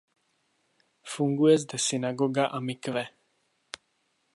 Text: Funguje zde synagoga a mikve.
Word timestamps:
Funguje 1.15 1.57
zde 1.63 1.77
synagoga 1.87 2.43
a 2.55 2.59
mikve. 2.67 3.03